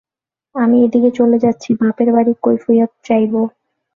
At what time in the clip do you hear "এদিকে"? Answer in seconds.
0.85-1.09